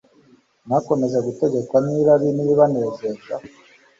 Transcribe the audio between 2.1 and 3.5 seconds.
nibibanezeza